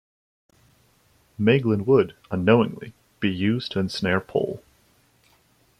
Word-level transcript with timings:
Meiglan 1.39 1.85
would- 1.85 2.15
unknowingly- 2.31 2.91
be 3.19 3.29
used 3.29 3.71
to 3.71 3.79
ensnare 3.79 4.19
Pol. 4.19 4.59